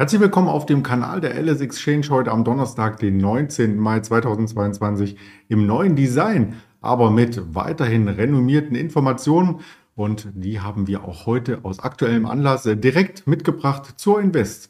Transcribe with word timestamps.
Herzlich 0.00 0.20
willkommen 0.20 0.46
auf 0.46 0.64
dem 0.64 0.84
Kanal 0.84 1.20
der 1.20 1.34
LS 1.34 1.60
Exchange 1.60 2.06
heute 2.10 2.30
am 2.30 2.44
Donnerstag, 2.44 3.00
den 3.00 3.16
19. 3.16 3.76
Mai 3.76 3.98
2022 3.98 5.16
im 5.48 5.66
neuen 5.66 5.96
Design, 5.96 6.54
aber 6.80 7.10
mit 7.10 7.52
weiterhin 7.56 8.06
renommierten 8.06 8.76
Informationen 8.76 9.58
und 9.96 10.28
die 10.34 10.60
haben 10.60 10.86
wir 10.86 11.02
auch 11.02 11.26
heute 11.26 11.64
aus 11.64 11.80
aktuellem 11.80 12.26
Anlass 12.26 12.62
direkt 12.62 13.26
mitgebracht 13.26 13.94
zur 13.96 14.20
Invest. 14.20 14.68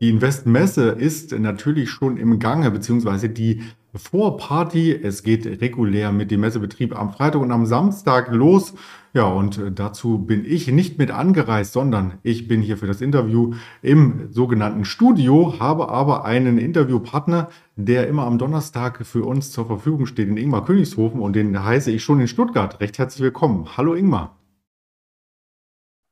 Die 0.00 0.08
Investmesse 0.08 0.90
ist 0.90 1.38
natürlich 1.38 1.90
schon 1.90 2.16
im 2.16 2.38
Gange, 2.38 2.70
beziehungsweise 2.70 3.28
die 3.28 3.64
Vorparty. 3.98 4.92
Es 4.92 5.22
geht 5.22 5.60
regulär 5.60 6.12
mit 6.12 6.30
dem 6.30 6.40
Messebetrieb 6.40 6.98
am 6.98 7.12
Freitag 7.12 7.42
und 7.42 7.52
am 7.52 7.66
Samstag 7.66 8.32
los. 8.32 8.74
Ja, 9.12 9.24
und 9.24 9.60
dazu 9.74 10.18
bin 10.18 10.44
ich 10.44 10.68
nicht 10.68 10.98
mit 10.98 11.10
angereist, 11.10 11.72
sondern 11.72 12.18
ich 12.22 12.46
bin 12.46 12.62
hier 12.62 12.76
für 12.76 12.86
das 12.86 13.00
Interview 13.00 13.54
im 13.82 14.28
sogenannten 14.30 14.84
Studio, 14.84 15.54
habe 15.58 15.88
aber 15.88 16.24
einen 16.24 16.58
Interviewpartner, 16.58 17.48
der 17.76 18.06
immer 18.06 18.24
am 18.24 18.38
Donnerstag 18.38 19.04
für 19.06 19.24
uns 19.24 19.50
zur 19.50 19.66
Verfügung 19.66 20.06
steht, 20.06 20.28
in 20.28 20.36
Ingmar 20.36 20.64
Königshofen 20.64 21.20
und 21.20 21.34
den 21.34 21.64
heiße 21.64 21.90
ich 21.90 22.04
schon 22.04 22.20
in 22.20 22.28
Stuttgart. 22.28 22.80
Recht 22.80 22.98
herzlich 22.98 23.22
willkommen. 23.22 23.68
Hallo 23.76 23.94
Ingmar. 23.94 24.38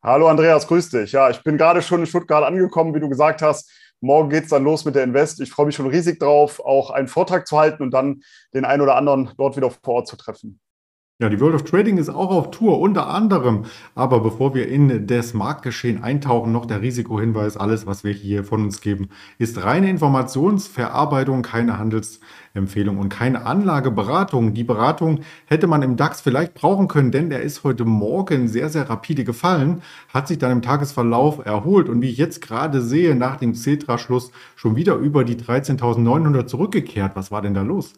Hallo 0.03 0.28
Andreas, 0.28 0.69
grüß 0.69 0.91
dich. 0.91 1.12
Ja, 1.12 1.30
ich 1.30 1.42
bin 1.42 1.59
gerade 1.59 1.83
schon 1.83 2.00
in 2.00 2.06
Stuttgart 2.06 2.45
angekommen, 2.45 2.95
wie 2.95 3.00
du 3.00 3.09
gesagt 3.09 3.42
hast. 3.42 3.69
Morgen 4.00 4.28
geht 4.30 4.45
es 4.45 4.50
dann 4.50 4.64
los 4.64 4.84
mit 4.84 4.95
der 4.95 5.05
Invest. 5.05 5.41
Ich 5.41 5.50
freue 5.50 5.66
mich 5.66 5.74
schon 5.74 5.86
riesig 5.86 6.20
drauf, 6.20 6.60
auch 6.60 6.91
einen 6.91 7.09
Vortrag 7.09 7.46
zu 7.46 7.59
halten 7.59 7.82
und 7.82 7.92
dann 7.92 8.22
den 8.55 8.64
einen 8.64 8.82
oder 8.82 8.96
anderen 8.96 9.30
dort 9.38 9.56
wieder 9.56 9.70
vor 9.70 9.95
Ort 9.95 10.09
zu 10.09 10.16
treffen. 10.16 10.60
Ja, 11.19 11.30
die 11.30 11.41
World 11.41 11.55
of 11.55 11.65
Trading 11.65 11.97
ist 11.97 12.11
auch 12.11 12.30
auf 12.30 12.51
Tour, 12.51 12.78
unter 12.78 13.09
anderem. 13.09 13.64
Aber 13.95 14.20
bevor 14.20 14.55
wir 14.55 14.69
in 14.69 15.06
das 15.06 15.33
Marktgeschehen 15.33 16.03
eintauchen, 16.03 16.53
noch 16.53 16.67
der 16.67 16.83
Risikohinweis. 16.83 17.56
Alles, 17.56 17.86
was 17.86 18.05
wir 18.05 18.12
hier 18.12 18.45
von 18.45 18.64
uns 18.64 18.83
geben, 18.83 19.09
ist 19.39 19.64
reine 19.64 19.89
Informationsverarbeitung, 19.89 21.41
keine 21.41 21.78
Handelsempfehlung 21.78 22.98
und 22.98 23.09
keine 23.09 23.47
Anlageberatung. 23.47 24.53
Die 24.53 24.62
Beratung 24.64 25.20
hätte 25.47 25.67
man 25.67 25.81
im 25.81 25.97
DAX 25.97 26.20
vielleicht 26.20 26.53
brauchen 26.53 26.87
können, 26.87 27.12
denn 27.12 27.31
der 27.31 27.41
ist 27.41 27.64
heute 27.64 27.87
Morgen 27.87 28.47
sehr, 28.47 28.69
sehr 28.69 28.91
rapide 28.91 29.25
gefallen, 29.25 29.81
hat 30.12 30.28
sich 30.28 30.37
dann 30.37 30.53
im 30.53 30.61
Tagesverlauf 30.61 31.47
erholt 31.47 31.89
und 31.89 32.03
wie 32.03 32.11
ich 32.11 32.19
jetzt 32.19 32.42
gerade 32.42 32.83
sehe, 32.83 33.14
nach 33.14 33.37
dem 33.37 33.55
Cetra-Schluss 33.55 34.33
schon 34.55 34.77
wieder 34.77 34.97
über 34.97 35.25
die 35.25 35.37
13.900 35.37 36.44
zurückgekehrt. 36.44 37.12
Was 37.17 37.31
war 37.31 37.41
denn 37.41 37.55
da 37.55 37.62
los? 37.62 37.94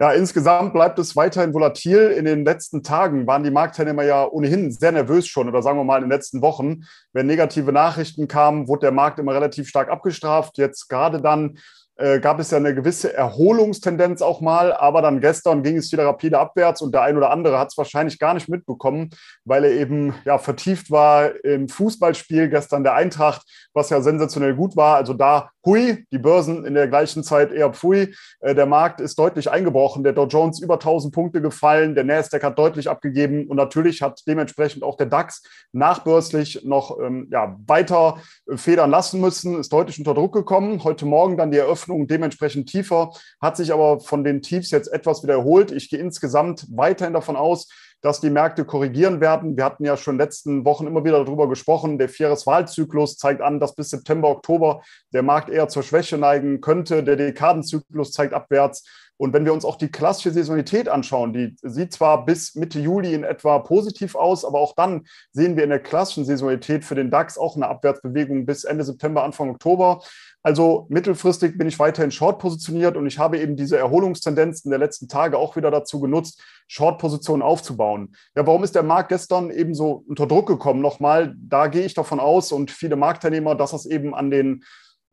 Ja, 0.00 0.10
insgesamt 0.10 0.72
bleibt 0.72 0.98
es 0.98 1.14
weiterhin 1.14 1.54
volatil. 1.54 2.08
In 2.08 2.24
den 2.24 2.44
letzten 2.44 2.82
Tagen 2.82 3.28
waren 3.28 3.44
die 3.44 3.52
Marktteilnehmer 3.52 4.02
ja 4.02 4.26
ohnehin 4.26 4.72
sehr 4.72 4.90
nervös 4.90 5.28
schon 5.28 5.48
oder 5.48 5.62
sagen 5.62 5.78
wir 5.78 5.84
mal 5.84 5.98
in 5.98 6.04
den 6.04 6.10
letzten 6.10 6.42
Wochen. 6.42 6.82
Wenn 7.12 7.26
negative 7.26 7.70
Nachrichten 7.70 8.26
kamen, 8.26 8.66
wurde 8.66 8.80
der 8.80 8.92
Markt 8.92 9.20
immer 9.20 9.34
relativ 9.34 9.68
stark 9.68 9.88
abgestraft. 9.88 10.58
Jetzt 10.58 10.88
gerade 10.88 11.22
dann 11.22 11.58
äh, 11.96 12.18
gab 12.18 12.40
es 12.40 12.50
ja 12.50 12.58
eine 12.58 12.74
gewisse 12.74 13.14
Erholungstendenz 13.14 14.20
auch 14.20 14.40
mal, 14.40 14.72
aber 14.72 15.00
dann 15.00 15.20
gestern 15.20 15.62
ging 15.62 15.76
es 15.76 15.92
wieder 15.92 16.06
rapide 16.06 16.40
abwärts 16.40 16.82
und 16.82 16.92
der 16.92 17.02
ein 17.02 17.16
oder 17.16 17.30
andere 17.30 17.58
hat 17.60 17.68
es 17.68 17.78
wahrscheinlich 17.78 18.18
gar 18.18 18.34
nicht 18.34 18.48
mitbekommen, 18.48 19.10
weil 19.44 19.64
er 19.64 19.70
eben 19.70 20.12
ja 20.24 20.38
vertieft 20.38 20.90
war 20.90 21.44
im 21.44 21.68
Fußballspiel 21.68 22.48
gestern 22.48 22.82
der 22.82 22.94
Eintracht, 22.94 23.42
was 23.72 23.90
ja 23.90 24.00
sensationell 24.00 24.56
gut 24.56 24.76
war. 24.76 24.96
Also 24.96 25.14
da 25.14 25.50
hui, 25.64 26.06
die 26.10 26.18
Börsen 26.18 26.64
in 26.64 26.74
der 26.74 26.88
gleichen 26.88 27.22
Zeit 27.22 27.52
eher 27.52 27.72
pfui. 27.72 28.14
Äh, 28.40 28.54
der 28.54 28.66
Markt 28.66 29.00
ist 29.00 29.18
deutlich 29.18 29.50
eingebrochen, 29.50 30.04
der 30.04 30.12
Dow 30.12 30.26
Jones 30.26 30.60
über 30.60 30.74
1000 30.74 31.14
Punkte 31.14 31.40
gefallen, 31.40 31.94
der 31.94 32.04
Nasdaq 32.04 32.42
hat 32.42 32.58
deutlich 32.58 32.90
abgegeben 32.90 33.46
und 33.46 33.56
natürlich 33.56 34.02
hat 34.02 34.22
dementsprechend 34.26 34.82
auch 34.82 34.96
der 34.96 35.06
DAX 35.06 35.42
nachbörslich 35.72 36.64
noch 36.64 36.98
ähm, 37.00 37.28
ja, 37.30 37.56
weiter 37.66 38.18
federn 38.56 38.90
lassen 38.90 39.20
müssen, 39.20 39.58
ist 39.58 39.72
deutlich 39.72 39.98
unter 39.98 40.14
Druck 40.14 40.32
gekommen. 40.32 40.82
Heute 40.84 41.06
Morgen 41.06 41.36
dann 41.36 41.50
die 41.50 41.58
Eröffnung 41.58 41.84
Öffnung 41.84 42.06
dementsprechend 42.06 42.68
tiefer, 42.68 43.12
hat 43.40 43.56
sich 43.56 43.72
aber 43.72 44.00
von 44.00 44.24
den 44.24 44.42
Tiefs 44.42 44.70
jetzt 44.70 44.92
etwas 44.92 45.22
wiederholt. 45.22 45.70
Ich 45.70 45.90
gehe 45.90 45.98
insgesamt 45.98 46.66
weiterhin 46.70 47.14
davon 47.14 47.36
aus, 47.36 47.68
dass 48.04 48.20
die 48.20 48.28
Märkte 48.28 48.66
korrigieren 48.66 49.22
werden. 49.22 49.56
Wir 49.56 49.64
hatten 49.64 49.82
ja 49.82 49.96
schon 49.96 50.16
in 50.16 50.18
den 50.18 50.26
letzten 50.26 50.64
Wochen 50.66 50.86
immer 50.86 51.06
wieder 51.06 51.24
darüber 51.24 51.48
gesprochen. 51.48 51.96
Der 51.96 52.10
Vierjahreswahlzyklus 52.10 53.16
zeigt 53.16 53.40
an, 53.40 53.60
dass 53.60 53.74
bis 53.74 53.88
September, 53.88 54.28
Oktober 54.28 54.82
der 55.14 55.22
Markt 55.22 55.48
eher 55.48 55.68
zur 55.68 55.82
Schwäche 55.82 56.18
neigen 56.18 56.60
könnte. 56.60 57.02
Der 57.02 57.16
Dekadenzyklus 57.16 58.12
zeigt 58.12 58.34
abwärts. 58.34 58.86
Und 59.16 59.32
wenn 59.32 59.44
wir 59.44 59.52
uns 59.52 59.64
auch 59.64 59.76
die 59.76 59.90
klassische 59.90 60.32
Saisonalität 60.32 60.88
anschauen, 60.88 61.32
die 61.32 61.56
sieht 61.62 61.92
zwar 61.92 62.24
bis 62.24 62.54
Mitte 62.56 62.80
Juli 62.80 63.14
in 63.14 63.22
etwa 63.22 63.60
positiv 63.60 64.16
aus, 64.16 64.44
aber 64.44 64.58
auch 64.58 64.74
dann 64.74 65.06
sehen 65.30 65.56
wir 65.56 65.64
in 65.64 65.70
der 65.70 65.78
klassischen 65.78 66.24
Saisonalität 66.24 66.84
für 66.84 66.96
den 66.96 67.10
DAX 67.10 67.38
auch 67.38 67.54
eine 67.54 67.68
Abwärtsbewegung 67.68 68.44
bis 68.44 68.64
Ende 68.64 68.84
September, 68.84 69.22
Anfang 69.22 69.50
Oktober. 69.50 70.02
Also 70.42 70.86
mittelfristig 70.90 71.56
bin 71.56 71.68
ich 71.68 71.78
weiterhin 71.78 72.10
short 72.10 72.38
positioniert 72.38 72.96
und 72.96 73.06
ich 73.06 73.18
habe 73.18 73.38
eben 73.38 73.56
diese 73.56 73.78
Erholungstendenzen 73.78 74.70
der 74.70 74.78
letzten 74.78 75.08
Tage 75.08 75.38
auch 75.38 75.56
wieder 75.56 75.70
dazu 75.70 76.00
genutzt, 76.00 76.42
Short-Positionen 76.66 77.42
aufzubauen. 77.42 78.14
Ja, 78.36 78.46
warum 78.46 78.64
ist 78.64 78.74
der 78.74 78.82
Markt 78.82 79.10
gestern 79.10 79.50
eben 79.50 79.74
so 79.74 80.04
unter 80.06 80.26
Druck 80.26 80.46
gekommen? 80.46 80.82
Nochmal, 80.82 81.34
da 81.38 81.68
gehe 81.68 81.86
ich 81.86 81.94
davon 81.94 82.20
aus 82.20 82.52
und 82.52 82.70
viele 82.70 82.96
Marktteilnehmer, 82.96 83.54
dass 83.54 83.70
das 83.70 83.86
eben 83.86 84.14
an 84.14 84.30
den 84.30 84.64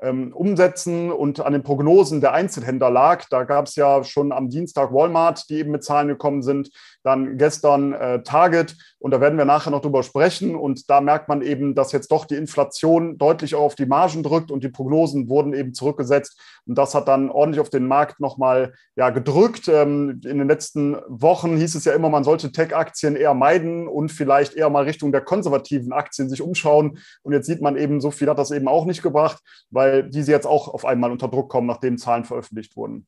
ähm, 0.01 0.33
Umsätzen 0.33 1.11
und 1.11 1.39
an 1.39 1.53
den 1.53 1.63
Prognosen 1.63 2.21
der 2.21 2.33
Einzelhändler 2.33 2.89
lag. 2.89 3.25
Da 3.29 3.43
gab 3.43 3.67
es 3.67 3.75
ja 3.75 4.03
schon 4.03 4.31
am 4.31 4.49
Dienstag 4.49 4.93
Walmart, 4.93 5.49
die 5.49 5.59
eben 5.59 5.71
mit 5.71 5.83
Zahlen 5.83 6.07
gekommen 6.07 6.41
sind, 6.41 6.71
dann 7.03 7.37
gestern 7.37 7.93
äh, 7.93 8.23
Target 8.23 8.75
und 9.01 9.09
da 9.09 9.19
werden 9.19 9.39
wir 9.39 9.45
nachher 9.45 9.71
noch 9.71 9.81
drüber 9.81 10.03
sprechen. 10.03 10.55
Und 10.55 10.87
da 10.91 11.01
merkt 11.01 11.27
man 11.27 11.41
eben, 11.41 11.73
dass 11.73 11.91
jetzt 11.91 12.11
doch 12.11 12.25
die 12.25 12.35
Inflation 12.35 13.17
deutlich 13.17 13.55
auf 13.55 13.73
die 13.73 13.87
Margen 13.87 14.21
drückt 14.21 14.51
und 14.51 14.63
die 14.63 14.69
Prognosen 14.69 15.27
wurden 15.27 15.53
eben 15.55 15.73
zurückgesetzt. 15.73 16.39
Und 16.67 16.77
das 16.77 16.93
hat 16.93 17.07
dann 17.07 17.31
ordentlich 17.31 17.61
auf 17.61 17.71
den 17.71 17.87
Markt 17.87 18.19
nochmal 18.19 18.73
ja, 18.95 19.09
gedrückt. 19.09 19.67
Ähm, 19.67 20.21
in 20.23 20.37
den 20.37 20.47
letzten 20.47 20.97
Wochen 21.07 21.57
hieß 21.57 21.73
es 21.73 21.85
ja 21.85 21.93
immer, 21.93 22.09
man 22.09 22.23
sollte 22.23 22.51
Tech-Aktien 22.51 23.15
eher 23.15 23.33
meiden 23.33 23.87
und 23.87 24.11
vielleicht 24.11 24.53
eher 24.53 24.69
mal 24.69 24.83
Richtung 24.83 25.11
der 25.11 25.21
konservativen 25.21 25.93
Aktien 25.93 26.29
sich 26.29 26.43
umschauen. 26.43 26.99
Und 27.23 27.33
jetzt 27.33 27.47
sieht 27.47 27.61
man 27.61 27.77
eben, 27.77 28.01
so 28.01 28.11
viel 28.11 28.29
hat 28.29 28.37
das 28.37 28.51
eben 28.51 28.67
auch 28.67 28.85
nicht 28.85 29.01
gebracht, 29.01 29.39
weil 29.71 29.90
diese 30.09 30.31
jetzt 30.31 30.47
auch 30.47 30.67
auf 30.67 30.85
einmal 30.85 31.11
unter 31.11 31.27
Druck 31.27 31.49
kommen, 31.49 31.67
nachdem 31.67 31.97
Zahlen 31.97 32.25
veröffentlicht 32.25 32.75
wurden. 32.75 33.07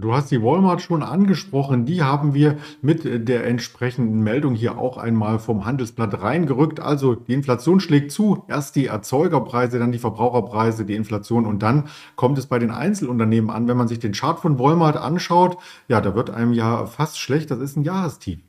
Du 0.00 0.14
hast 0.14 0.30
die 0.30 0.42
Walmart 0.42 0.80
schon 0.80 1.02
angesprochen. 1.02 1.84
Die 1.84 2.02
haben 2.02 2.32
wir 2.32 2.56
mit 2.80 3.28
der 3.28 3.46
entsprechenden 3.46 4.20
Meldung 4.20 4.54
hier 4.54 4.78
auch 4.78 4.96
einmal 4.96 5.38
vom 5.38 5.66
Handelsblatt 5.66 6.22
reingerückt. 6.22 6.80
Also 6.80 7.14
die 7.14 7.34
Inflation 7.34 7.80
schlägt 7.80 8.10
zu. 8.10 8.44
Erst 8.48 8.76
die 8.76 8.86
Erzeugerpreise, 8.86 9.78
dann 9.78 9.92
die 9.92 9.98
Verbraucherpreise, 9.98 10.86
die 10.86 10.94
Inflation 10.94 11.44
und 11.44 11.62
dann 11.62 11.88
kommt 12.16 12.38
es 12.38 12.46
bei 12.46 12.58
den 12.58 12.70
Einzelunternehmen 12.70 13.50
an. 13.50 13.68
Wenn 13.68 13.76
man 13.76 13.88
sich 13.88 13.98
den 13.98 14.12
Chart 14.12 14.40
von 14.40 14.58
Walmart 14.58 14.96
anschaut, 14.96 15.58
ja, 15.86 16.00
da 16.00 16.14
wird 16.14 16.30
einem 16.30 16.54
ja 16.54 16.86
fast 16.86 17.18
schlecht. 17.18 17.50
Das 17.50 17.58
ist 17.58 17.76
ein 17.76 17.82
Jahrestief. 17.82 18.40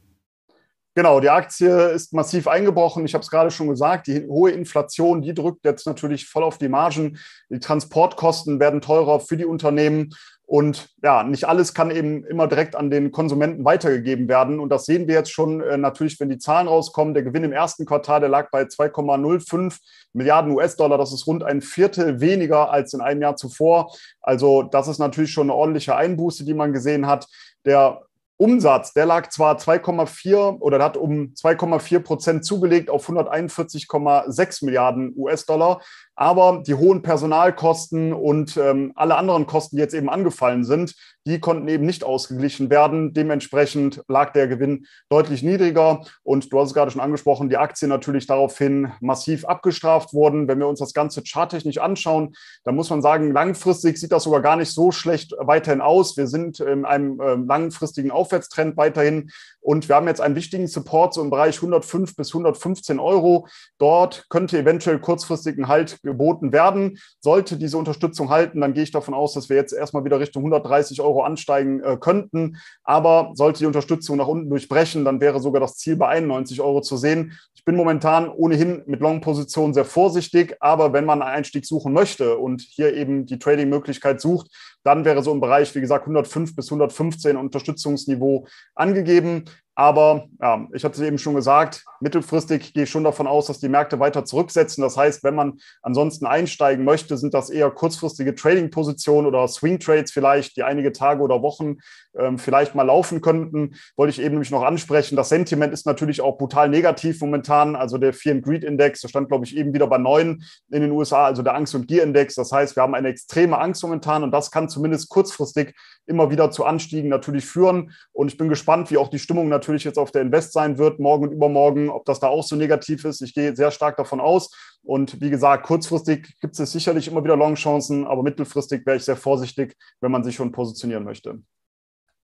Genau, 0.93 1.21
die 1.21 1.29
Aktie 1.29 1.87
ist 1.91 2.11
massiv 2.11 2.47
eingebrochen. 2.47 3.05
Ich 3.05 3.13
habe 3.13 3.21
es 3.21 3.29
gerade 3.29 3.49
schon 3.49 3.69
gesagt, 3.69 4.07
die 4.07 4.27
hohe 4.27 4.51
Inflation, 4.51 5.21
die 5.21 5.33
drückt 5.33 5.63
jetzt 5.63 5.87
natürlich 5.87 6.27
voll 6.27 6.43
auf 6.43 6.57
die 6.57 6.67
Margen. 6.67 7.17
Die 7.49 7.59
Transportkosten 7.59 8.59
werden 8.59 8.81
teurer 8.81 9.21
für 9.21 9.37
die 9.37 9.45
Unternehmen. 9.45 10.13
Und 10.45 10.89
ja, 11.01 11.23
nicht 11.23 11.45
alles 11.45 11.73
kann 11.73 11.91
eben 11.91 12.25
immer 12.25 12.45
direkt 12.45 12.75
an 12.75 12.89
den 12.89 13.13
Konsumenten 13.13 13.63
weitergegeben 13.63 14.27
werden. 14.27 14.59
Und 14.59 14.67
das 14.67 14.83
sehen 14.83 15.07
wir 15.07 15.15
jetzt 15.15 15.31
schon 15.31 15.61
äh, 15.61 15.77
natürlich, 15.77 16.19
wenn 16.19 16.27
die 16.27 16.39
Zahlen 16.39 16.67
rauskommen. 16.67 17.13
Der 17.13 17.23
Gewinn 17.23 17.45
im 17.45 17.53
ersten 17.53 17.85
Quartal, 17.85 18.19
der 18.19 18.27
lag 18.27 18.51
bei 18.51 18.63
2,05 18.63 19.79
Milliarden 20.11 20.51
US-Dollar. 20.51 20.97
Das 20.97 21.13
ist 21.13 21.25
rund 21.25 21.41
ein 21.41 21.61
Viertel 21.61 22.19
weniger 22.19 22.69
als 22.69 22.93
in 22.93 22.99
einem 22.99 23.21
Jahr 23.21 23.37
zuvor. 23.37 23.95
Also 24.19 24.63
das 24.63 24.89
ist 24.89 24.99
natürlich 24.99 25.31
schon 25.31 25.49
eine 25.49 25.55
ordentliche 25.55 25.95
Einbuße, 25.95 26.43
die 26.43 26.53
man 26.53 26.73
gesehen 26.73 27.07
hat. 27.07 27.27
Der 27.63 28.01
Umsatz, 28.41 28.93
der 28.93 29.05
lag 29.05 29.29
zwar 29.29 29.57
2,4 29.57 30.57
oder 30.61 30.83
hat 30.83 30.97
um 30.97 31.35
2,4 31.35 31.99
Prozent 31.99 32.43
zugelegt 32.43 32.89
auf 32.89 33.07
141,6 33.07 34.65
Milliarden 34.65 35.13
US-Dollar. 35.15 35.79
Aber 36.15 36.63
die 36.65 36.73
hohen 36.73 37.03
Personalkosten 37.03 38.13
und 38.13 38.57
ähm, 38.57 38.93
alle 38.95 39.15
anderen 39.15 39.45
Kosten, 39.45 39.75
die 39.75 39.83
jetzt 39.83 39.93
eben 39.93 40.09
angefallen 40.09 40.63
sind, 40.63 40.95
die 41.27 41.39
konnten 41.39 41.67
eben 41.67 41.85
nicht 41.85 42.03
ausgeglichen 42.03 42.69
werden. 42.69 43.13
Dementsprechend 43.13 44.03
lag 44.07 44.33
der 44.33 44.47
Gewinn 44.47 44.87
deutlich 45.09 45.43
niedriger. 45.43 46.03
Und 46.23 46.51
du 46.51 46.59
hast 46.59 46.69
es 46.69 46.73
gerade 46.73 46.91
schon 46.91 47.01
angesprochen, 47.01 47.49
die 47.49 47.57
Aktien 47.57 47.89
natürlich 47.89 48.25
daraufhin 48.25 48.91
massiv 49.01 49.45
abgestraft 49.45 50.13
wurden. 50.13 50.47
Wenn 50.47 50.59
wir 50.59 50.67
uns 50.67 50.79
das 50.79 50.93
Ganze 50.93 51.21
charttechnisch 51.23 51.77
anschauen, 51.77 52.33
dann 52.63 52.75
muss 52.75 52.89
man 52.89 53.01
sagen, 53.01 53.31
langfristig 53.31 53.99
sieht 53.99 54.11
das 54.11 54.23
sogar 54.23 54.41
gar 54.41 54.55
nicht 54.55 54.71
so 54.71 54.91
schlecht 54.91 55.33
weiterhin 55.37 55.81
aus. 55.81 56.17
Wir 56.17 56.27
sind 56.27 56.59
in 56.59 56.85
einem 56.85 57.19
äh, 57.19 57.35
langfristigen 57.35 58.09
Aufwärtstrend 58.09 58.75
weiterhin. 58.77 59.29
Und 59.59 59.89
wir 59.89 59.95
haben 59.95 60.07
jetzt 60.07 60.21
einen 60.21 60.35
wichtigen 60.35 60.67
Support 60.67 61.13
so 61.13 61.21
im 61.21 61.29
Bereich 61.29 61.57
105 61.57 62.15
bis 62.15 62.29
115 62.29 62.99
Euro. 62.99 63.47
Dort 63.77 64.25
könnte 64.29 64.57
eventuell 64.57 64.99
kurzfristig 64.99 65.57
ein 65.57 65.67
Halt 65.67 66.01
geboten 66.01 66.51
werden. 66.51 66.97
Sollte 67.19 67.57
diese 67.57 67.77
Unterstützung 67.77 68.29
halten, 68.29 68.61
dann 68.61 68.73
gehe 68.73 68.83
ich 68.83 68.91
davon 68.91 69.13
aus, 69.13 69.33
dass 69.33 69.49
wir 69.49 69.57
jetzt 69.57 69.73
erstmal 69.73 70.03
wieder 70.03 70.19
Richtung 70.19 70.41
130 70.41 70.99
Euro 71.01 71.10
ansteigen 71.19 71.83
äh, 71.83 71.97
könnten. 71.99 72.57
Aber 72.83 73.31
sollte 73.33 73.59
die 73.59 73.65
Unterstützung 73.65 74.17
nach 74.17 74.27
unten 74.27 74.49
durchbrechen, 74.49 75.03
dann 75.03 75.19
wäre 75.19 75.41
sogar 75.41 75.59
das 75.59 75.75
Ziel 75.75 75.97
bei 75.97 76.07
91 76.07 76.61
Euro 76.61 76.79
zu 76.79 76.95
sehen. 76.95 77.37
Ich 77.53 77.65
bin 77.65 77.75
momentan 77.75 78.29
ohnehin 78.29 78.81
mit 78.87 79.01
Long-Positionen 79.01 79.73
sehr 79.73 79.85
vorsichtig, 79.85 80.55
aber 80.61 80.93
wenn 80.93 81.05
man 81.05 81.21
einen 81.21 81.35
Einstieg 81.35 81.65
suchen 81.65 81.93
möchte 81.93 82.37
und 82.37 82.61
hier 82.61 82.93
eben 82.93 83.25
die 83.25 83.37
Trading-Möglichkeit 83.37 84.21
sucht, 84.21 84.49
dann 84.83 85.05
wäre 85.05 85.21
so 85.21 85.31
im 85.31 85.41
Bereich, 85.41 85.75
wie 85.75 85.81
gesagt, 85.81 86.03
105 86.03 86.55
bis 86.55 86.71
115 86.71 87.37
Unterstützungsniveau 87.37 88.47
angegeben. 88.73 89.45
Aber 89.81 90.27
ja, 90.39 90.67
ich 90.75 90.83
hatte 90.83 91.01
es 91.01 91.07
eben 91.07 91.17
schon 91.17 91.33
gesagt, 91.33 91.83
mittelfristig 92.01 92.75
gehe 92.75 92.83
ich 92.83 92.89
schon 92.91 93.03
davon 93.03 93.25
aus, 93.25 93.47
dass 93.47 93.57
die 93.57 93.67
Märkte 93.67 93.99
weiter 93.99 94.23
zurücksetzen. 94.25 94.83
Das 94.83 94.95
heißt, 94.95 95.23
wenn 95.23 95.33
man 95.33 95.57
ansonsten 95.81 96.27
einsteigen 96.27 96.85
möchte, 96.85 97.17
sind 97.17 97.33
das 97.33 97.49
eher 97.49 97.71
kurzfristige 97.71 98.35
Trading-Positionen 98.35 99.25
oder 99.25 99.47
Swing-Trades 99.47 100.11
vielleicht, 100.11 100.55
die 100.55 100.61
einige 100.61 100.91
Tage 100.91 101.23
oder 101.23 101.41
Wochen 101.41 101.77
ähm, 102.15 102.37
vielleicht 102.37 102.75
mal 102.75 102.83
laufen 102.83 103.21
könnten. 103.21 103.73
Wollte 103.95 104.11
ich 104.11 104.19
eben 104.19 104.35
nämlich 104.35 104.51
noch 104.51 104.61
ansprechen. 104.61 105.15
Das 105.15 105.29
Sentiment 105.29 105.73
ist 105.73 105.87
natürlich 105.87 106.21
auch 106.21 106.37
brutal 106.37 106.69
negativ 106.69 107.19
momentan. 107.19 107.75
Also 107.75 107.97
der 107.97 108.13
Fear 108.13 108.35
and 108.35 108.45
Greed 108.45 108.63
Index, 108.63 109.01
der 109.01 109.07
stand, 109.07 109.29
glaube 109.29 109.45
ich, 109.45 109.57
eben 109.57 109.73
wieder 109.73 109.87
bei 109.87 109.97
neun 109.97 110.43
in 110.69 110.81
den 110.81 110.91
USA, 110.91 111.25
also 111.25 111.41
der 111.41 111.55
Angst- 111.55 111.73
und 111.73 111.87
Gier-Index. 111.87 112.35
Das 112.35 112.51
heißt, 112.51 112.75
wir 112.75 112.83
haben 112.83 112.93
eine 112.93 113.07
extreme 113.07 113.57
Angst 113.57 113.81
momentan 113.81 114.21
und 114.21 114.29
das 114.29 114.51
kann 114.51 114.69
zumindest 114.69 115.09
kurzfristig 115.09 115.73
immer 116.05 116.29
wieder 116.29 116.51
zu 116.51 116.65
Anstiegen 116.65 117.09
natürlich 117.09 117.45
führen. 117.45 117.93
Und 118.11 118.27
ich 118.27 118.37
bin 118.37 118.49
gespannt, 118.49 118.91
wie 118.91 118.97
auch 118.97 119.07
die 119.07 119.19
Stimmung 119.19 119.49
natürlich 119.49 119.70
natürlich 119.71 119.85
jetzt 119.85 119.97
auf 119.97 120.11
der 120.11 120.21
Invest 120.21 120.53
sein 120.53 120.77
wird, 120.77 120.99
morgen 120.99 121.23
und 121.23 121.31
übermorgen, 121.31 121.89
ob 121.89 122.05
das 122.05 122.19
da 122.19 122.27
auch 122.27 122.43
so 122.43 122.55
negativ 122.55 123.05
ist. 123.05 123.21
Ich 123.21 123.33
gehe 123.33 123.55
sehr 123.55 123.71
stark 123.71 123.97
davon 123.97 124.19
aus. 124.19 124.51
Und 124.83 125.21
wie 125.21 125.29
gesagt, 125.29 125.65
kurzfristig 125.65 126.35
gibt 126.41 126.59
es 126.59 126.71
sicherlich 126.71 127.07
immer 127.07 127.23
wieder 127.23 127.37
Longchancen, 127.37 128.05
aber 128.05 128.23
mittelfristig 128.23 128.85
wäre 128.85 128.97
ich 128.97 129.05
sehr 129.05 129.15
vorsichtig, 129.15 129.75
wenn 130.01 130.11
man 130.11 130.23
sich 130.23 130.35
schon 130.35 130.51
positionieren 130.51 131.03
möchte. 131.03 131.39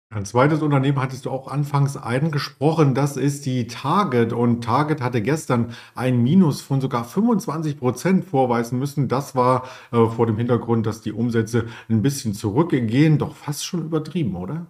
Ein 0.09 0.23
zweites 0.23 0.61
Unternehmen 0.61 1.01
hattest 1.01 1.25
du 1.25 1.31
auch 1.31 1.49
anfangs 1.49 1.97
angesprochen, 1.97 2.95
das 2.95 3.17
ist 3.17 3.45
die 3.45 3.67
Target. 3.67 4.31
Und 4.31 4.63
Target 4.63 5.01
hatte 5.01 5.21
gestern 5.21 5.73
ein 5.95 6.23
Minus 6.23 6.61
von 6.61 6.79
sogar 6.79 7.03
25 7.03 7.77
Prozent 7.77 8.23
vorweisen 8.23 8.79
müssen. 8.79 9.09
Das 9.09 9.35
war 9.35 9.67
äh, 9.91 10.07
vor 10.07 10.25
dem 10.25 10.37
Hintergrund, 10.37 10.85
dass 10.85 11.01
die 11.01 11.11
Umsätze 11.11 11.65
ein 11.89 12.01
bisschen 12.01 12.33
zurückgehen, 12.33 13.17
doch 13.17 13.35
fast 13.35 13.65
schon 13.65 13.83
übertrieben, 13.83 14.37
oder? 14.37 14.67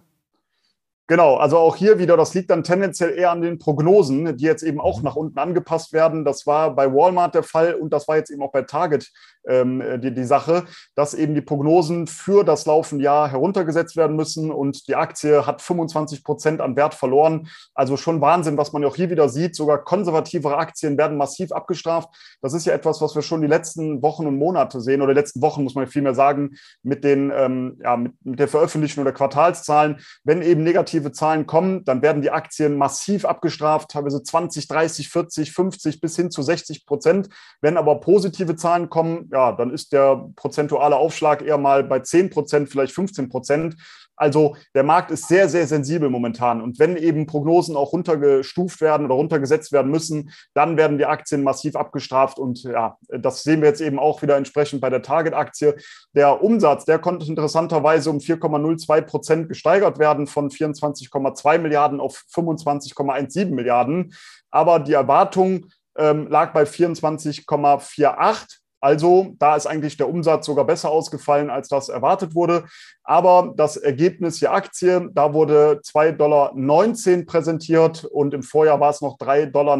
Genau, 1.10 1.36
also 1.36 1.56
auch 1.56 1.74
hier 1.74 1.98
wieder, 1.98 2.18
das 2.18 2.34
liegt 2.34 2.50
dann 2.50 2.62
tendenziell 2.62 3.16
eher 3.16 3.30
an 3.30 3.40
den 3.40 3.58
Prognosen, 3.58 4.36
die 4.36 4.44
jetzt 4.44 4.62
eben 4.62 4.78
auch 4.78 4.98
mhm. 4.98 5.04
nach 5.04 5.16
unten 5.16 5.38
angepasst 5.38 5.94
werden. 5.94 6.22
Das 6.22 6.46
war 6.46 6.74
bei 6.74 6.92
Walmart 6.92 7.34
der 7.34 7.42
Fall 7.42 7.74
und 7.74 7.94
das 7.94 8.06
war 8.08 8.18
jetzt 8.18 8.28
eben 8.28 8.42
auch 8.42 8.52
bei 8.52 8.60
Target 8.60 9.10
ähm, 9.46 9.82
die, 10.02 10.12
die 10.12 10.24
Sache, 10.24 10.66
dass 10.94 11.14
eben 11.14 11.34
die 11.34 11.40
Prognosen 11.40 12.06
für 12.06 12.44
das 12.44 12.66
laufende 12.66 13.04
Jahr 13.04 13.30
heruntergesetzt 13.30 13.96
werden 13.96 14.16
müssen 14.16 14.50
und 14.50 14.86
die 14.86 14.96
Aktie 14.96 15.46
hat 15.46 15.62
25 15.62 16.22
Prozent 16.22 16.60
an 16.60 16.76
Wert 16.76 16.92
verloren. 16.92 17.48
Also 17.74 17.96
schon 17.96 18.20
Wahnsinn, 18.20 18.58
was 18.58 18.74
man 18.74 18.84
auch 18.84 18.96
hier 18.96 19.08
wieder 19.08 19.30
sieht. 19.30 19.56
Sogar 19.56 19.82
konservativere 19.82 20.58
Aktien 20.58 20.98
werden 20.98 21.16
massiv 21.16 21.52
abgestraft. 21.52 22.10
Das 22.42 22.52
ist 22.52 22.66
ja 22.66 22.74
etwas, 22.74 23.00
was 23.00 23.14
wir 23.14 23.22
schon 23.22 23.40
die 23.40 23.46
letzten 23.46 24.02
Wochen 24.02 24.26
und 24.26 24.36
Monate 24.36 24.82
sehen 24.82 25.00
oder 25.00 25.14
letzten 25.14 25.40
Wochen, 25.40 25.64
muss 25.64 25.74
man 25.74 25.86
vielmehr 25.86 26.14
sagen, 26.14 26.56
mit 26.82 27.02
den, 27.02 27.32
ähm, 27.34 27.78
ja, 27.82 27.96
mit, 27.96 28.12
mit 28.24 28.38
der 28.38 28.48
Veröffentlichung 28.48 29.04
der 29.04 29.14
Quartalszahlen. 29.14 30.00
Wenn 30.24 30.42
eben 30.42 30.62
negativ 30.62 30.97
negative 30.98 31.12
Zahlen 31.12 31.46
kommen, 31.46 31.84
dann 31.84 32.02
werden 32.02 32.22
die 32.22 32.30
Aktien 32.30 32.76
massiv 32.76 33.24
abgestraft, 33.24 33.90
teilweise 33.90 34.22
20, 34.22 34.68
30, 34.68 35.08
40, 35.08 35.52
50 35.52 36.00
bis 36.00 36.16
hin 36.16 36.30
zu 36.30 36.42
60 36.42 36.86
Prozent. 36.86 37.28
Wenn 37.60 37.76
aber 37.76 38.00
positive 38.00 38.56
Zahlen 38.56 38.88
kommen, 38.88 39.28
ja, 39.32 39.52
dann 39.52 39.70
ist 39.70 39.92
der 39.92 40.28
prozentuale 40.36 40.96
Aufschlag 40.96 41.42
eher 41.42 41.58
mal 41.58 41.84
bei 41.84 42.00
10 42.00 42.30
Prozent, 42.30 42.68
vielleicht 42.68 42.92
15 42.92 43.28
Prozent. 43.28 43.76
Also 44.18 44.56
der 44.74 44.82
Markt 44.82 45.10
ist 45.10 45.28
sehr, 45.28 45.48
sehr 45.48 45.66
sensibel 45.66 46.10
momentan. 46.10 46.60
Und 46.60 46.78
wenn 46.78 46.96
eben 46.96 47.26
Prognosen 47.26 47.76
auch 47.76 47.92
runtergestuft 47.92 48.80
werden 48.80 49.06
oder 49.06 49.14
runtergesetzt 49.14 49.72
werden 49.72 49.90
müssen, 49.90 50.30
dann 50.54 50.76
werden 50.76 50.98
die 50.98 51.06
Aktien 51.06 51.42
massiv 51.42 51.76
abgestraft. 51.76 52.38
Und 52.38 52.62
ja, 52.64 52.96
das 53.08 53.42
sehen 53.42 53.62
wir 53.62 53.68
jetzt 53.68 53.80
eben 53.80 53.98
auch 53.98 54.22
wieder 54.22 54.36
entsprechend 54.36 54.80
bei 54.80 54.90
der 54.90 55.02
Target-Aktie. 55.02 55.76
Der 56.14 56.42
Umsatz, 56.42 56.84
der 56.84 56.98
konnte 56.98 57.26
interessanterweise 57.26 58.10
um 58.10 58.18
4,02 58.18 59.00
Prozent 59.02 59.48
gesteigert 59.48 59.98
werden 59.98 60.26
von 60.26 60.50
24,2 60.50 61.58
Milliarden 61.58 62.00
auf 62.00 62.24
25,17 62.34 63.54
Milliarden. 63.54 64.14
Aber 64.50 64.80
die 64.80 64.94
Erwartung 64.94 65.66
ähm, 65.96 66.28
lag 66.28 66.52
bei 66.52 66.64
24,48. 66.64 68.58
Also 68.80 69.34
da 69.38 69.56
ist 69.56 69.66
eigentlich 69.66 69.96
der 69.96 70.08
Umsatz 70.08 70.46
sogar 70.46 70.64
besser 70.64 70.90
ausgefallen, 70.90 71.50
als 71.50 71.68
das 71.68 71.88
erwartet 71.88 72.34
wurde. 72.34 72.64
Aber 73.02 73.54
das 73.56 73.76
Ergebnis 73.76 74.38
der 74.38 74.52
Aktie, 74.52 75.08
da 75.14 75.32
wurde 75.32 75.80
2,19 75.82 76.16
Dollar 76.16 77.26
präsentiert 77.26 78.04
und 78.04 78.34
im 78.34 78.42
Vorjahr 78.42 78.80
war 78.80 78.90
es 78.90 79.00
noch 79.00 79.18
3,69 79.18 79.50
Dollar 79.50 79.74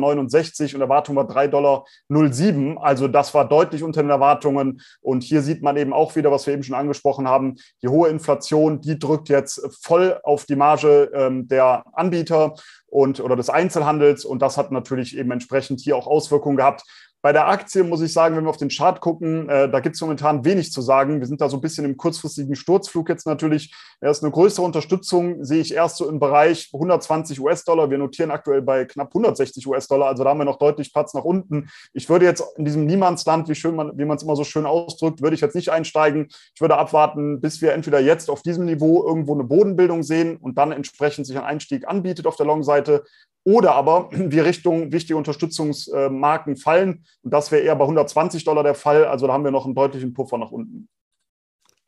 und 0.75 0.81
Erwartung 0.81 1.17
war 1.17 1.29
3,07 1.29 1.51
Dollar. 1.51 1.85
Also 2.81 3.07
das 3.07 3.35
war 3.35 3.47
deutlich 3.47 3.83
unter 3.83 4.03
den 4.03 4.11
Erwartungen. 4.11 4.81
Und 5.01 5.23
hier 5.23 5.43
sieht 5.43 5.63
man 5.63 5.77
eben 5.77 5.93
auch 5.93 6.17
wieder, 6.17 6.31
was 6.31 6.47
wir 6.47 6.55
eben 6.55 6.63
schon 6.63 6.75
angesprochen 6.75 7.29
haben, 7.29 7.57
die 7.83 7.89
hohe 7.89 8.09
Inflation, 8.09 8.81
die 8.81 8.99
drückt 8.99 9.29
jetzt 9.29 9.61
voll 9.83 10.19
auf 10.23 10.47
die 10.47 10.57
Marge 10.57 11.11
ähm, 11.15 11.49
der 11.49 11.85
Anbieter 11.93 12.55
und 12.87 13.21
oder 13.21 13.37
des 13.37 13.51
Einzelhandels. 13.51 14.25
Und 14.25 14.41
das 14.41 14.57
hat 14.57 14.73
natürlich 14.73 15.17
eben 15.17 15.31
entsprechend 15.31 15.81
hier 15.81 15.97
auch 15.97 16.07
Auswirkungen 16.07 16.57
gehabt 16.57 16.83
bei 17.21 17.33
der 17.33 17.49
Aktie 17.49 17.83
muss 17.83 18.01
ich 18.01 18.13
sagen, 18.13 18.37
wenn 18.37 18.45
wir 18.45 18.51
auf 18.51 18.59
den 18.59 18.69
Chart 18.69 19.01
gucken, 19.01 19.49
äh, 19.49 19.69
da 19.69 19.81
gibt 19.81 19.97
es 19.97 20.01
momentan 20.01 20.45
wenig 20.45 20.71
zu 20.71 20.81
sagen. 20.81 21.19
Wir 21.19 21.27
sind 21.27 21.41
da 21.41 21.49
so 21.49 21.57
ein 21.57 21.61
bisschen 21.61 21.85
im 21.85 21.97
kurzfristigen 21.97 22.55
Sturzflug 22.55 23.09
jetzt 23.09 23.27
natürlich. 23.27 23.75
Erst 24.01 24.23
eine 24.23 24.31
größere 24.31 24.65
Unterstützung 24.65 25.45
sehe 25.45 25.61
ich 25.61 25.75
erst 25.75 25.97
so 25.97 26.09
im 26.09 26.21
Bereich 26.21 26.71
120 26.73 27.41
US-Dollar. 27.41 27.91
Wir 27.91 27.99
notieren 27.99 28.31
aktuell 28.31 28.63
bei 28.63 28.85
knapp 28.85 29.09
160 29.09 29.67
US-Dollar. 29.67 30.09
Also 30.09 30.23
da 30.23 30.31
haben 30.31 30.39
wir 30.39 30.45
noch 30.45 30.59
deutlich 30.59 30.93
Platz 30.93 31.13
nach 31.13 31.25
unten. 31.25 31.69
Ich 31.93 32.09
würde 32.09 32.25
jetzt 32.25 32.45
in 32.57 32.65
diesem 32.65 32.87
Niemandsland, 32.87 33.49
wie 33.49 33.57
schön 33.57 33.75
man, 33.75 33.99
wie 33.99 34.05
man 34.05 34.17
es 34.17 34.23
immer 34.23 34.37
so 34.37 34.45
schön 34.45 34.67
ausdrückt, 34.67 35.21
würde 35.21 35.35
ich 35.35 35.41
jetzt 35.41 35.57
nicht 35.57 35.71
einsteigen. 35.71 36.29
Ich 36.55 36.61
würde 36.61 36.77
abwarten, 36.77 37.41
bis 37.41 37.61
wir 37.61 37.73
entweder 37.73 37.99
jetzt 37.99 38.31
auf 38.31 38.43
diesem 38.43 38.67
Niveau 38.67 39.05
irgendwo 39.05 39.35
eine 39.35 39.45
Bodenbildung 39.45 40.05
sehen 40.05 40.37
und 40.37 40.57
dann 40.57 40.71
entsprechend 40.71 41.27
sich 41.27 41.37
ein 41.37 41.45
Einstieg 41.45 41.89
anbietet 41.89 42.29
auf 42.29 42.37
der 42.37 42.47
Long-Seite 42.47 43.03
oder 43.49 43.75
aber 43.75 44.11
wir 44.13 44.45
Richtung 44.45 44.93
wichtige 44.93 45.17
Unterstützungsmarken 45.17 46.57
fallen. 46.57 47.05
Und 47.23 47.33
das 47.33 47.51
wäre 47.51 47.63
eher 47.63 47.77
bei 47.77 47.85
120 47.85 48.45
Dollar 48.45 48.63
der 48.63 48.75
Fall. 48.75 49.07
Also 49.07 49.27
da 49.27 49.33
haben 49.33 49.45
wir 49.45 49.51
noch 49.51 49.65
einen 49.65 49.75
deutlichen 49.75 50.13
Puffer 50.13 50.37
nach 50.37 50.51
unten. 50.51 50.89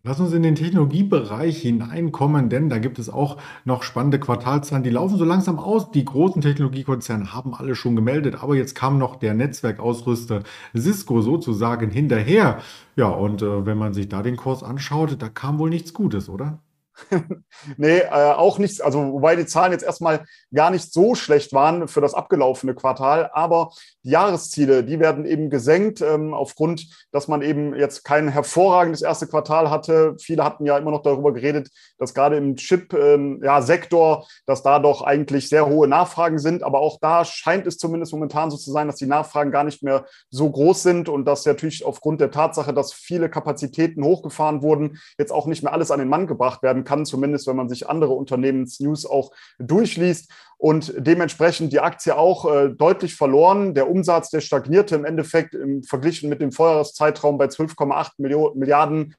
Lass 0.03 0.19
uns 0.19 0.33
in 0.33 0.43
den 0.43 0.55
Technologiebereich 0.55 1.61
hineinkommen, 1.61 2.49
denn 2.49 2.71
da 2.71 2.79
gibt 2.79 2.99
es 2.99 3.11
auch 3.11 3.37
noch 3.67 3.83
spannende 3.83 4.19
Quartalzahlen. 4.19 4.83
Die 4.83 4.89
laufen 4.89 5.19
so 5.19 5.27
langsam 5.27 5.59
aus. 5.59 5.91
Die 5.91 6.07
großen 6.07 6.41
Technologiekonzerne 6.41 7.35
haben 7.35 7.55
alle 7.55 7.75
schon 7.75 7.97
gemeldet, 7.97 8.43
aber 8.43 8.57
jetzt 8.57 8.75
kam 8.75 8.97
noch 8.97 9.17
der 9.17 9.35
Netzwerkausrüster 9.35 10.43
Cisco 10.75 11.21
sozusagen 11.21 11.91
hinterher. 11.91 12.61
Ja, 12.97 13.09
und 13.09 13.43
äh, 13.43 13.67
wenn 13.67 13.77
man 13.77 13.93
sich 13.93 14.09
da 14.09 14.23
den 14.23 14.37
Kurs 14.37 14.63
anschaut, 14.63 15.21
da 15.21 15.29
kam 15.29 15.59
wohl 15.59 15.69
nichts 15.69 15.93
Gutes, 15.93 16.31
oder? 16.31 16.61
nee, 17.77 17.99
äh, 17.99 18.33
auch 18.33 18.59
nichts. 18.59 18.81
Also, 18.81 19.13
wobei 19.13 19.37
die 19.37 19.47
Zahlen 19.47 19.73
jetzt 19.73 19.85
erstmal 19.85 20.25
gar 20.53 20.71
nicht 20.71 20.93
so 20.93 21.15
schlecht 21.15 21.53
waren 21.53 21.89
für 21.89 22.01
das 22.01 22.15
abgelaufene 22.15 22.75
Quartal. 22.75 23.31
Aber 23.33 23.71
die 24.03 24.11
Jahresziele, 24.11 24.85
die 24.85 25.01
werden 25.01 25.25
eben 25.25 25.51
gesenkt, 25.51 26.01
ähm, 26.01 26.35
aufgrund, 26.35 26.87
dass 27.13 27.29
man 27.29 27.43
eben 27.43 27.75
jetzt 27.75 28.05
kein 28.05 28.29
hervorragendes 28.29 29.03
erste 29.03 29.27
Quartal 29.27 29.71
hatte. 29.71 30.17
Viele 30.21 30.45
hatten 30.45 30.67
ja 30.67 30.79
immer 30.79 30.91
noch 30.91 31.03
darüber 31.03 31.33
geredet, 31.33 31.71
dass 31.99 32.15
gerade 32.15 32.37
im 32.37 32.57
Chip-Sektor, 32.57 33.15
ähm, 33.15 33.41
ja, 33.43 34.27
dass 34.47 34.63
da 34.63 34.79
doch 34.79 35.03
eigentlich 35.03 35.49
sehr 35.49 35.67
hohe 35.67 35.89
Nachfragen 35.89 36.39
sind. 36.39 36.63
Aber 36.63 36.81
auch 36.81 36.99
da 37.01 37.25
scheint 37.25 37.67
es 37.67 37.79
zumindest 37.79 38.13
momentan 38.13 38.51
so 38.51 38.57
zu 38.57 38.71
sein, 38.71 38.87
dass 38.87 38.97
die 38.97 39.07
Nachfragen 39.07 39.51
gar 39.51 39.65
nicht 39.65 39.83
mehr 39.83 40.07
so 40.31 40.51
groß 40.51 40.83
sind 40.83 41.09
und 41.09 41.25
dass 41.25 41.45
natürlich 41.47 41.85
aufgrund 41.85 42.21
der 42.21 42.31
Tatsache, 42.31 42.73
dass 42.73 42.93
viele 42.93 43.29
Kapazitäten 43.29 44.05
hochgefahren 44.05 44.63
wurden, 44.63 44.99
jetzt 45.19 45.33
auch 45.33 45.47
nicht 45.47 45.63
mehr 45.63 45.73
alles 45.73 45.91
an 45.91 45.99
den 45.99 46.09
Mann 46.09 46.27
gebracht 46.27 46.63
werden 46.63 46.80
kann, 46.85 47.07
zumindest 47.07 47.47
wenn 47.47 47.57
man 47.57 47.69
sich 47.69 47.89
andere 47.89 48.13
Unternehmensnews 48.13 49.07
auch 49.07 49.33
durchliest. 49.59 50.31
Und 50.59 50.93
dementsprechend 50.97 51.73
die 51.73 51.81
Aktie 51.81 52.17
auch 52.17 52.45
äh, 52.53 52.69
deutlich 52.69 53.15
verloren. 53.15 53.73
Der 53.73 53.91
Umsatz, 53.91 54.31
der 54.31 54.41
stagnierte 54.41 54.95
im 54.95 55.07
Endeffekt 55.07 55.55
im 55.55 55.83
verglichen 55.83 56.29
mit 56.29 56.43
dem 56.43 56.53
Vorjahreszeitraum 56.53 57.39
bei 57.39 57.47
12,8 57.47 58.53
Milliarden 58.55 59.15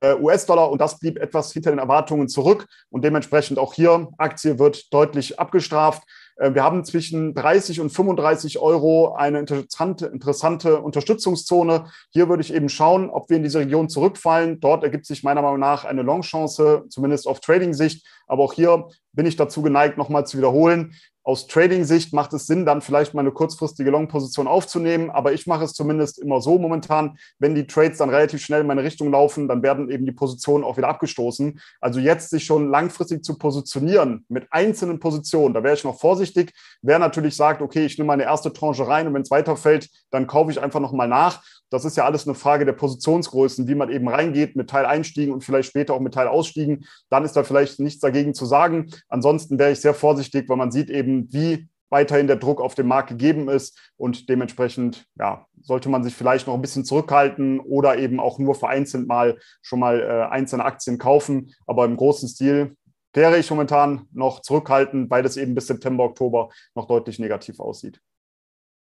äh, 0.00 0.14
US-Dollar 0.14 0.70
und 0.70 0.80
das 0.80 0.98
blieb 0.98 1.18
etwas 1.18 1.52
hinter 1.52 1.70
den 1.70 1.78
Erwartungen 1.78 2.28
zurück 2.28 2.66
und 2.90 3.04
dementsprechend 3.04 3.58
auch 3.58 3.74
hier 3.74 4.08
Aktie 4.18 4.58
wird 4.58 4.92
deutlich 4.92 5.38
abgestraft. 5.40 6.02
Äh, 6.36 6.54
wir 6.54 6.62
haben 6.62 6.84
zwischen 6.84 7.34
30 7.34 7.80
und 7.80 7.90
35 7.90 8.58
Euro 8.58 9.14
eine 9.14 9.40
interessante, 9.40 10.06
interessante 10.06 10.80
Unterstützungszone. 10.80 11.86
Hier 12.10 12.28
würde 12.28 12.42
ich 12.42 12.54
eben 12.54 12.68
schauen, 12.68 13.10
ob 13.10 13.28
wir 13.30 13.36
in 13.36 13.42
diese 13.42 13.60
Region 13.60 13.88
zurückfallen. 13.88 14.60
Dort 14.60 14.84
ergibt 14.84 15.06
sich 15.06 15.22
meiner 15.22 15.42
Meinung 15.42 15.60
nach 15.60 15.84
eine 15.84 16.02
Longchance, 16.02 16.84
zumindest 16.88 17.26
auf 17.26 17.40
Trading-Sicht. 17.40 18.06
Aber 18.26 18.42
auch 18.42 18.52
hier 18.52 18.88
bin 19.12 19.26
ich 19.26 19.36
dazu 19.36 19.62
geneigt, 19.62 19.98
nochmal 19.98 20.26
zu 20.26 20.38
wiederholen. 20.38 20.94
Aus 21.26 21.48
Trading-Sicht 21.48 22.12
macht 22.12 22.32
es 22.34 22.46
Sinn, 22.46 22.64
dann 22.64 22.80
vielleicht 22.80 23.12
mal 23.12 23.22
eine 23.22 23.32
kurzfristige 23.32 23.90
Long-Position 23.90 24.46
aufzunehmen. 24.46 25.10
Aber 25.10 25.32
ich 25.32 25.48
mache 25.48 25.64
es 25.64 25.72
zumindest 25.72 26.20
immer 26.20 26.40
so 26.40 26.56
momentan, 26.56 27.18
wenn 27.40 27.56
die 27.56 27.66
Trades 27.66 27.98
dann 27.98 28.10
relativ 28.10 28.44
schnell 28.44 28.60
in 28.60 28.68
meine 28.68 28.84
Richtung 28.84 29.10
laufen, 29.10 29.48
dann 29.48 29.60
werden 29.60 29.90
eben 29.90 30.06
die 30.06 30.12
Positionen 30.12 30.62
auch 30.62 30.76
wieder 30.76 30.86
abgestoßen. 30.86 31.58
Also 31.80 31.98
jetzt 31.98 32.30
sich 32.30 32.44
schon 32.44 32.70
langfristig 32.70 33.24
zu 33.24 33.36
positionieren 33.38 34.24
mit 34.28 34.46
einzelnen 34.52 35.00
Positionen, 35.00 35.52
da 35.52 35.64
wäre 35.64 35.74
ich 35.74 35.82
noch 35.82 35.98
vorsichtig. 35.98 36.52
Wer 36.80 37.00
natürlich 37.00 37.34
sagt, 37.34 37.60
okay, 37.60 37.86
ich 37.86 37.98
nehme 37.98 38.06
meine 38.06 38.22
erste 38.22 38.52
Tranche 38.52 38.86
rein 38.86 39.08
und 39.08 39.14
wenn 39.14 39.22
es 39.22 39.30
weiterfällt, 39.32 39.90
dann 40.12 40.28
kaufe 40.28 40.52
ich 40.52 40.62
einfach 40.62 40.78
nochmal 40.78 41.08
nach. 41.08 41.42
Das 41.70 41.84
ist 41.84 41.96
ja 41.96 42.04
alles 42.04 42.26
eine 42.26 42.34
Frage 42.34 42.64
der 42.64 42.72
Positionsgrößen, 42.72 43.66
wie 43.66 43.74
man 43.74 43.90
eben 43.90 44.08
reingeht 44.08 44.56
mit 44.56 44.70
Teileinstiegen 44.70 45.32
und 45.32 45.42
vielleicht 45.42 45.68
später 45.68 45.94
auch 45.94 46.00
mit 46.00 46.14
Teilausstiegen. 46.14 46.86
Dann 47.10 47.24
ist 47.24 47.32
da 47.32 47.42
vielleicht 47.44 47.80
nichts 47.80 48.00
dagegen 48.00 48.34
zu 48.34 48.46
sagen. 48.46 48.90
Ansonsten 49.08 49.58
wäre 49.58 49.72
ich 49.72 49.80
sehr 49.80 49.94
vorsichtig, 49.94 50.48
weil 50.48 50.56
man 50.56 50.70
sieht 50.70 50.90
eben, 50.90 51.32
wie 51.32 51.68
weiterhin 51.90 52.26
der 52.26 52.36
Druck 52.36 52.60
auf 52.60 52.74
dem 52.74 52.88
Markt 52.88 53.10
gegeben 53.10 53.48
ist 53.48 53.78
und 53.96 54.28
dementsprechend 54.28 55.06
ja, 55.18 55.46
sollte 55.62 55.88
man 55.88 56.02
sich 56.02 56.14
vielleicht 56.14 56.46
noch 56.46 56.54
ein 56.54 56.62
bisschen 56.62 56.84
zurückhalten 56.84 57.60
oder 57.60 57.96
eben 57.98 58.20
auch 58.20 58.38
nur 58.38 58.54
vereinzelt 58.54 59.06
mal 59.06 59.38
schon 59.62 59.80
mal 59.80 60.00
äh, 60.00 60.32
einzelne 60.32 60.64
Aktien 60.64 60.98
kaufen. 60.98 61.54
Aber 61.66 61.84
im 61.84 61.96
großen 61.96 62.28
Stil 62.28 62.76
wäre 63.12 63.38
ich 63.38 63.50
momentan 63.50 64.08
noch 64.12 64.42
zurückhaltend, 64.42 65.10
weil 65.10 65.24
es 65.24 65.36
eben 65.36 65.54
bis 65.54 65.68
September, 65.68 66.04
Oktober 66.04 66.50
noch 66.74 66.86
deutlich 66.86 67.18
negativ 67.18 67.60
aussieht. 67.60 68.00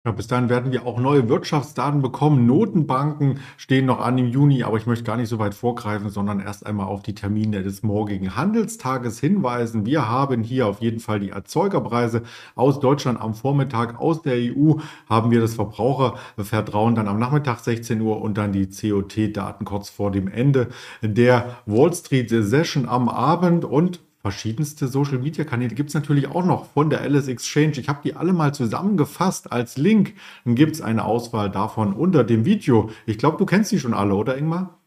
Ja, 0.07 0.13
bis 0.13 0.29
dahin 0.29 0.49
werden 0.49 0.71
wir 0.71 0.87
auch 0.87 1.01
neue 1.01 1.29
Wirtschaftsdaten 1.29 2.01
bekommen. 2.01 2.47
Notenbanken 2.47 3.41
stehen 3.57 3.87
noch 3.87 3.99
an 3.99 4.17
im 4.19 4.29
Juni, 4.29 4.63
aber 4.63 4.77
ich 4.77 4.87
möchte 4.87 5.03
gar 5.03 5.17
nicht 5.17 5.29
so 5.29 5.41
weit 5.41 5.53
vorgreifen, 5.53 6.11
sondern 6.11 6.39
erst 6.39 6.65
einmal 6.65 6.87
auf 6.87 7.03
die 7.03 7.17
Termine 7.17 7.65
des 7.65 7.83
morgigen 7.83 8.37
Handelstages 8.37 9.19
hinweisen. 9.19 9.85
Wir 9.85 10.09
haben 10.09 10.45
hier 10.45 10.69
auf 10.69 10.81
jeden 10.81 11.01
Fall 11.01 11.19
die 11.19 11.31
Erzeugerpreise 11.31 12.23
aus 12.55 12.79
Deutschland 12.79 13.21
am 13.21 13.35
Vormittag, 13.35 13.99
aus 13.99 14.23
der 14.23 14.37
EU 14.37 14.75
haben 15.11 15.33
wir 15.33 15.41
das 15.41 15.57
Verbrauchervertrauen 15.57 16.95
dann 16.95 17.09
am 17.09 17.19
Nachmittag 17.19 17.59
16 17.59 18.01
Uhr 18.01 18.23
und 18.23 18.39
dann 18.39 18.53
die 18.53 18.69
COT-Daten 18.69 19.65
kurz 19.65 19.91
vor 19.91 20.13
dem 20.13 20.29
Ende 20.29 20.69
der 21.03 21.57
Wall 21.67 21.93
Street 21.93 22.31
Session 22.31 22.89
am 22.89 23.09
Abend 23.09 23.65
und 23.65 23.99
verschiedenste 24.27 24.89
Social 24.89 25.19
Media 25.19 25.45
Kanäle 25.45 25.73
gibt 25.77 25.91
es 25.91 25.95
natürlich 25.95 26.27
auch 26.27 26.45
noch 26.45 26.67
von 26.73 26.91
der 26.91 27.01
Alice 27.01 27.29
Exchange. 27.29 27.75
Ich 27.77 27.89
habe 27.89 28.01
die 28.03 28.17
alle 28.17 28.33
mal 28.33 28.53
zusammengefasst 28.53 29.53
als 29.53 29.77
Link. 29.77 30.15
Dann 30.45 30.57
gibt 30.57 30.75
es 30.75 30.83
eine 30.83 31.05
Auswahl 31.05 31.49
davon 31.49 31.93
unter 31.93 32.25
dem 32.25 32.45
Video. 32.45 32.91
Ich 33.07 33.19
glaube, 33.19 33.37
du 33.37 33.47
kennst 33.47 33.71
die 33.71 33.79
schon 33.79 33.95
alle, 33.95 34.17
oder 34.17 34.37
Ingmar? 34.37 34.81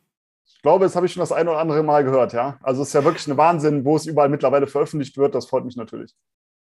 Ich 0.45 0.61
glaube, 0.61 0.83
das 0.83 0.97
habe 0.97 1.05
ich 1.05 1.13
schon 1.13 1.21
das 1.21 1.31
ein 1.31 1.47
oder 1.47 1.57
andere 1.57 1.83
Mal 1.83 2.03
gehört, 2.03 2.33
ja. 2.33 2.59
Also 2.61 2.81
es 2.81 2.89
ist 2.89 2.93
ja 2.95 3.05
wirklich 3.05 3.25
ein 3.27 3.37
Wahnsinn, 3.37 3.85
wo 3.85 3.95
es 3.95 4.07
überall 4.07 4.27
mittlerweile 4.27 4.67
veröffentlicht 4.67 5.17
wird. 5.17 5.33
Das 5.33 5.45
freut 5.45 5.63
mich 5.63 5.77
natürlich. 5.77 6.13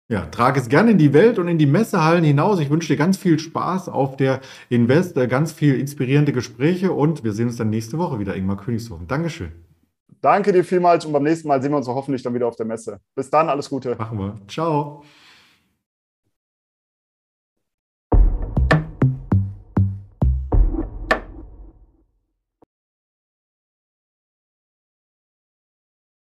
Ja, 0.08 0.28
trage 0.28 0.60
es 0.60 0.70
gerne 0.70 0.92
in 0.92 1.00
die 1.00 1.14
Welt 1.14 1.40
und 1.40 1.48
in 1.48 1.58
die 1.58 1.66
Messehallen 1.66 2.24
hinaus. 2.24 2.60
Ich 2.60 2.70
wünsche 2.70 2.90
dir 2.90 2.98
ganz 2.98 3.18
viel 3.18 3.40
Spaß 3.40 3.90
auf 3.90 4.18
der 4.18 4.40
Invest, 4.70 5.18
äh, 5.18 5.28
ganz 5.28 5.52
viel 5.52 5.80
inspirierende 5.80 6.32
Gespräche 6.32 6.92
und 6.92 7.24
wir 7.24 7.34
sehen 7.34 7.48
uns 7.48 7.58
dann 7.58 7.72
nächste 7.72 7.98
Woche 7.98 8.20
wieder, 8.20 8.36
Ingmar 8.36 8.58
Königshofen. 8.58 9.08
Dankeschön. 9.08 9.67
Danke 10.22 10.52
dir 10.52 10.64
vielmals 10.64 11.06
und 11.06 11.14
beim 11.14 11.24
nächsten 11.24 11.48
Mal 11.48 11.62
sehen 11.62 11.72
wir 11.72 11.78
uns 11.78 11.88
hoffentlich 11.88 12.24
dann 12.24 12.34
wieder 12.34 12.48
auf 12.48 12.56
der 12.56 12.66
Messe. 12.66 13.00
Bis 13.16 13.30
dann, 13.30 13.50
alles 13.50 13.70
Gute. 13.70 13.96
Machen 13.96 14.18
wir. 14.18 14.36
Ciao. 14.48 15.04